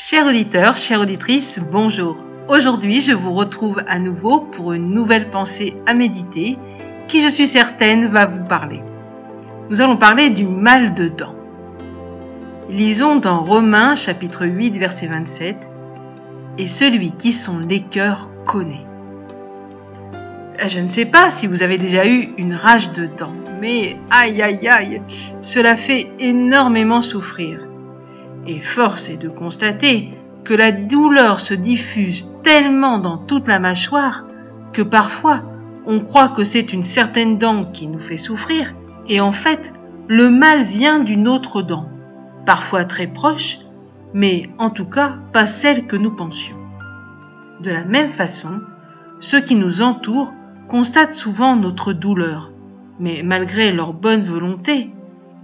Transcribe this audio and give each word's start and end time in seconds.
Chers 0.00 0.26
auditeurs, 0.26 0.76
chères 0.76 1.00
auditrices, 1.00 1.58
bonjour. 1.58 2.16
Aujourd'hui, 2.46 3.00
je 3.00 3.10
vous 3.10 3.34
retrouve 3.34 3.82
à 3.88 3.98
nouveau 3.98 4.42
pour 4.42 4.72
une 4.72 4.92
nouvelle 4.92 5.28
pensée 5.28 5.74
à 5.86 5.94
méditer 5.94 6.56
qui, 7.08 7.20
je 7.20 7.28
suis 7.28 7.48
certaine, 7.48 8.06
va 8.06 8.26
vous 8.26 8.44
parler. 8.44 8.80
Nous 9.68 9.80
allons 9.80 9.96
parler 9.96 10.30
du 10.30 10.46
mal 10.46 10.94
de 10.94 11.08
dents. 11.08 11.34
Lisons 12.70 13.16
dans 13.16 13.42
Romains 13.42 13.96
chapitre 13.96 14.46
8 14.46 14.78
verset 14.78 15.08
27 15.08 15.56
Et 16.58 16.68
celui 16.68 17.10
qui 17.10 17.32
sont 17.32 17.58
les 17.58 17.80
cœurs 17.80 18.30
connaît. 18.46 18.86
Je 20.64 20.78
ne 20.78 20.86
sais 20.86 21.06
pas 21.06 21.32
si 21.32 21.48
vous 21.48 21.64
avez 21.64 21.76
déjà 21.76 22.06
eu 22.06 22.28
une 22.38 22.54
rage 22.54 22.92
de 22.92 23.06
dents, 23.06 23.34
mais 23.60 23.96
aïe 24.12 24.40
aïe 24.42 24.68
aïe, 24.68 25.02
cela 25.42 25.76
fait 25.76 26.06
énormément 26.20 27.02
souffrir. 27.02 27.67
Et 28.50 28.62
force 28.62 29.10
est 29.10 29.18
de 29.18 29.28
constater 29.28 30.08
que 30.42 30.54
la 30.54 30.72
douleur 30.72 31.38
se 31.38 31.52
diffuse 31.52 32.26
tellement 32.42 32.98
dans 32.98 33.18
toute 33.18 33.46
la 33.46 33.58
mâchoire 33.58 34.24
que 34.72 34.80
parfois 34.80 35.42
on 35.86 36.00
croit 36.00 36.30
que 36.30 36.44
c'est 36.44 36.72
une 36.72 36.82
certaine 36.82 37.36
dent 37.36 37.66
qui 37.66 37.86
nous 37.86 38.00
fait 38.00 38.16
souffrir 38.16 38.74
et 39.06 39.20
en 39.20 39.32
fait 39.32 39.74
le 40.08 40.30
mal 40.30 40.62
vient 40.62 41.00
d'une 41.00 41.28
autre 41.28 41.60
dent, 41.60 41.90
parfois 42.46 42.86
très 42.86 43.06
proche, 43.06 43.58
mais 44.14 44.48
en 44.56 44.70
tout 44.70 44.86
cas 44.86 45.16
pas 45.34 45.46
celle 45.46 45.86
que 45.86 45.96
nous 45.96 46.16
pensions. 46.16 46.56
De 47.60 47.70
la 47.70 47.84
même 47.84 48.10
façon, 48.10 48.60
ceux 49.20 49.42
qui 49.42 49.56
nous 49.56 49.82
entourent 49.82 50.32
constatent 50.68 51.12
souvent 51.12 51.54
notre 51.54 51.92
douleur, 51.92 52.50
mais 52.98 53.22
malgré 53.22 53.72
leur 53.72 53.92
bonne 53.92 54.22
volonté, 54.22 54.88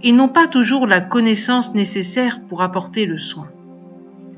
ils 0.03 0.15
n'ont 0.15 0.27
pas 0.27 0.47
toujours 0.47 0.87
la 0.87 1.01
connaissance 1.01 1.73
nécessaire 1.73 2.39
pour 2.47 2.61
apporter 2.61 3.05
le 3.05 3.17
soin. 3.17 3.47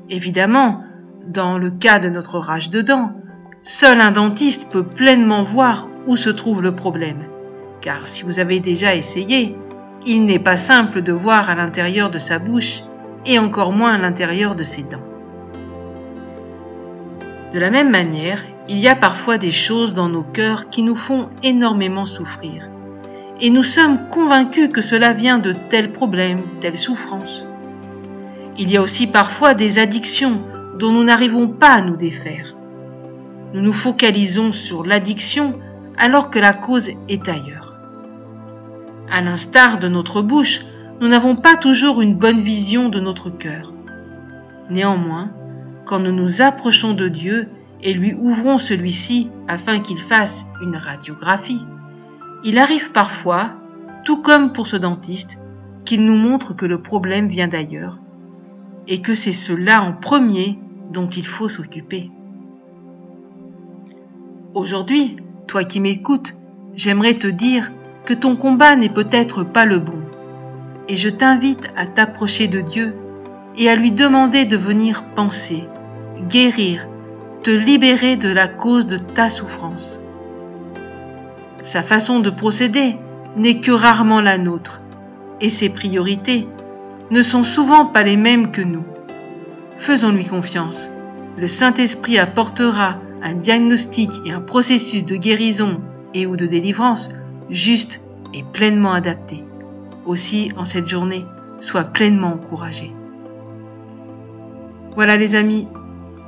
Évidemment, 0.08 0.82
dans 1.26 1.58
le 1.58 1.70
cas 1.70 1.98
de 1.98 2.08
notre 2.08 2.38
rage 2.38 2.70
de 2.70 2.80
dents, 2.80 3.12
seul 3.62 4.00
un 4.00 4.12
dentiste 4.12 4.70
peut 4.70 4.84
pleinement 4.84 5.42
voir 5.42 5.88
où 6.06 6.16
se 6.16 6.30
trouve 6.30 6.62
le 6.62 6.74
problème. 6.74 7.24
Car 7.80 8.06
si 8.06 8.22
vous 8.22 8.38
avez 8.38 8.60
déjà 8.60 8.94
essayé, 8.94 9.56
il 10.06 10.24
n'est 10.24 10.38
pas 10.38 10.56
simple 10.56 11.02
de 11.02 11.12
voir 11.12 11.50
à 11.50 11.54
l'intérieur 11.54 12.10
de 12.10 12.18
sa 12.18 12.38
bouche 12.38 12.82
et 13.26 13.38
encore 13.38 13.72
moins 13.72 13.92
à 13.92 13.98
l'intérieur 13.98 14.54
de 14.54 14.64
ses 14.64 14.82
dents. 14.82 15.04
De 17.52 17.58
la 17.58 17.70
même 17.70 17.90
manière, 17.90 18.42
il 18.68 18.78
y 18.78 18.88
a 18.88 18.94
parfois 18.94 19.38
des 19.38 19.50
choses 19.50 19.94
dans 19.94 20.08
nos 20.08 20.22
cœurs 20.22 20.70
qui 20.70 20.82
nous 20.82 20.96
font 20.96 21.28
énormément 21.42 22.06
souffrir 22.06 22.68
et 23.40 23.50
nous 23.50 23.62
sommes 23.62 24.08
convaincus 24.10 24.70
que 24.72 24.82
cela 24.82 25.12
vient 25.12 25.38
de 25.38 25.54
tels 25.70 25.92
problèmes, 25.92 26.42
telle 26.60 26.78
souffrance. 26.78 27.44
Il 28.58 28.70
y 28.70 28.76
a 28.76 28.82
aussi 28.82 29.06
parfois 29.06 29.54
des 29.54 29.78
addictions 29.78 30.42
dont 30.78 30.90
nous 30.90 31.04
n'arrivons 31.04 31.48
pas 31.48 31.74
à 31.74 31.82
nous 31.82 31.96
défaire. 31.96 32.54
Nous 33.54 33.60
nous 33.60 33.72
focalisons 33.72 34.52
sur 34.52 34.84
l'addiction 34.84 35.54
alors 35.96 36.30
que 36.30 36.38
la 36.38 36.52
cause 36.52 36.90
est 37.08 37.28
ailleurs. 37.28 37.74
À 39.10 39.20
l'instar 39.20 39.78
de 39.78 39.88
notre 39.88 40.20
bouche, 40.20 40.62
nous 41.00 41.08
n'avons 41.08 41.36
pas 41.36 41.56
toujours 41.56 42.02
une 42.02 42.16
bonne 42.16 42.40
vision 42.40 42.88
de 42.88 43.00
notre 43.00 43.30
cœur. 43.30 43.72
Néanmoins, 44.68 45.30
quand 45.86 46.00
nous 46.00 46.12
nous 46.12 46.42
approchons 46.42 46.92
de 46.92 47.08
Dieu 47.08 47.48
et 47.82 47.94
lui 47.94 48.14
ouvrons 48.14 48.58
celui-ci 48.58 49.30
afin 49.46 49.80
qu'il 49.80 49.98
fasse 49.98 50.44
une 50.60 50.76
radiographie, 50.76 51.62
il 52.44 52.58
arrive 52.58 52.92
parfois, 52.92 53.50
tout 54.04 54.22
comme 54.22 54.52
pour 54.52 54.66
ce 54.66 54.76
dentiste, 54.76 55.38
qu'il 55.84 56.04
nous 56.04 56.16
montre 56.16 56.54
que 56.54 56.66
le 56.66 56.80
problème 56.80 57.28
vient 57.28 57.48
d'ailleurs 57.48 57.98
et 58.86 59.02
que 59.02 59.14
c'est 59.14 59.32
cela 59.32 59.82
en 59.82 59.92
premier 59.92 60.58
dont 60.92 61.08
il 61.08 61.26
faut 61.26 61.48
s'occuper. 61.48 62.10
Aujourd'hui, 64.54 65.16
toi 65.46 65.64
qui 65.64 65.80
m'écoutes, 65.80 66.34
j'aimerais 66.74 67.14
te 67.14 67.26
dire 67.26 67.70
que 68.06 68.14
ton 68.14 68.36
combat 68.36 68.76
n'est 68.76 68.88
peut-être 68.88 69.44
pas 69.44 69.66
le 69.66 69.78
bon, 69.78 70.00
et 70.88 70.96
je 70.96 71.10
t'invite 71.10 71.68
à 71.76 71.86
t'approcher 71.86 72.48
de 72.48 72.62
Dieu 72.62 72.94
et 73.58 73.68
à 73.68 73.76
lui 73.76 73.92
demander 73.92 74.46
de 74.46 74.56
venir 74.56 75.04
penser, 75.14 75.64
guérir, 76.28 76.86
te 77.42 77.50
libérer 77.50 78.16
de 78.16 78.28
la 78.28 78.48
cause 78.48 78.86
de 78.86 78.96
ta 78.96 79.28
souffrance. 79.28 80.00
Sa 81.68 81.82
façon 81.82 82.20
de 82.20 82.30
procéder 82.30 82.96
n'est 83.36 83.60
que 83.60 83.72
rarement 83.72 84.22
la 84.22 84.38
nôtre, 84.38 84.80
et 85.38 85.50
ses 85.50 85.68
priorités 85.68 86.48
ne 87.10 87.20
sont 87.20 87.42
souvent 87.42 87.84
pas 87.84 88.02
les 88.02 88.16
mêmes 88.16 88.52
que 88.52 88.62
nous. 88.62 88.84
Faisons-lui 89.76 90.24
confiance. 90.24 90.88
Le 91.36 91.46
Saint-Esprit 91.46 92.18
apportera 92.18 92.96
un 93.22 93.34
diagnostic 93.34 94.10
et 94.24 94.32
un 94.32 94.40
processus 94.40 95.04
de 95.04 95.16
guérison 95.16 95.82
et 96.14 96.24
ou 96.24 96.36
de 96.36 96.46
délivrance 96.46 97.10
juste 97.50 98.00
et 98.32 98.44
pleinement 98.50 98.94
adapté. 98.94 99.44
Aussi, 100.06 100.50
en 100.56 100.64
cette 100.64 100.86
journée, 100.86 101.26
sois 101.60 101.84
pleinement 101.84 102.32
encouragé. 102.32 102.94
Voilà 104.94 105.18
les 105.18 105.34
amis, 105.34 105.68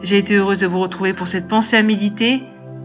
j'ai 0.03 0.19
été 0.19 0.35
heureuse 0.35 0.61
de 0.61 0.67
vous 0.67 0.81
retrouver 0.81 1.15
pour 1.15 1.29
cette 1.29 1.49
pensée 1.49 1.79
à 1.79 1.83
méditer 1.83 2.43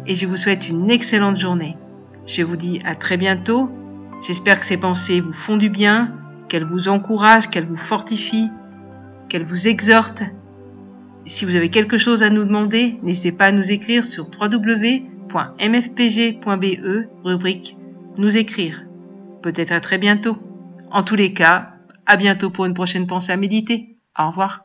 et 0.07 0.16
je 0.16 0.25
vous 0.25 0.37
souhaite 0.37 0.69
une 0.69 0.89
excellente 0.89 1.35
journée. 1.35 1.75
Je 2.25 2.43
vous 2.43 2.57
dis 2.57 2.81
à 2.85 2.95
très 2.95 3.17
bientôt. 3.17 3.69
J'espère 4.25 4.59
que 4.59 4.65
ces 4.65 4.77
pensées 4.77 5.21
vous 5.21 5.33
font 5.33 5.57
du 5.57 5.69
bien, 5.69 6.11
qu'elles 6.49 6.63
vous 6.63 6.87
encouragent, 6.89 7.49
qu'elles 7.49 7.67
vous 7.67 7.75
fortifient, 7.77 8.49
qu'elles 9.29 9.43
vous 9.43 9.67
exhortent. 9.67 10.23
Si 11.25 11.45
vous 11.45 11.55
avez 11.55 11.69
quelque 11.69 11.97
chose 11.97 12.23
à 12.23 12.29
nous 12.29 12.45
demander, 12.45 12.97
n'hésitez 13.03 13.31
pas 13.31 13.45
à 13.45 13.51
nous 13.51 13.71
écrire 13.71 14.05
sur 14.05 14.29
www.mfpg.be, 14.29 15.27
rubrique 17.23 17.77
Nous 18.17 18.37
écrire. 18.37 18.83
Peut-être 19.41 19.71
à 19.71 19.81
très 19.81 19.97
bientôt. 19.97 20.37
En 20.91 21.03
tous 21.03 21.15
les 21.15 21.33
cas, 21.33 21.73
à 22.05 22.15
bientôt 22.15 22.49
pour 22.49 22.65
une 22.65 22.73
prochaine 22.73 23.07
pensée 23.07 23.31
à 23.31 23.37
méditer. 23.37 23.95
Au 24.17 24.27
revoir. 24.29 24.61